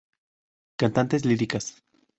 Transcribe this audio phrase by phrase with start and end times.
[0.79, 1.77] Cantantes líricas